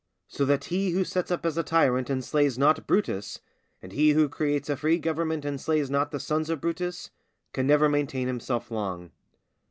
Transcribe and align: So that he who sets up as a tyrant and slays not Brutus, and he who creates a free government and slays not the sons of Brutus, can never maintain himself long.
So 0.27 0.45
that 0.45 0.63
he 0.63 0.93
who 0.93 1.03
sets 1.03 1.29
up 1.29 1.45
as 1.45 1.59
a 1.59 1.63
tyrant 1.63 2.09
and 2.09 2.25
slays 2.25 2.57
not 2.57 2.87
Brutus, 2.87 3.39
and 3.83 3.91
he 3.91 4.13
who 4.13 4.27
creates 4.29 4.67
a 4.67 4.75
free 4.75 4.97
government 4.97 5.45
and 5.45 5.61
slays 5.61 5.91
not 5.91 6.09
the 6.09 6.19
sons 6.19 6.49
of 6.49 6.59
Brutus, 6.59 7.11
can 7.53 7.67
never 7.67 7.87
maintain 7.87 8.25
himself 8.25 8.71
long. 8.71 9.11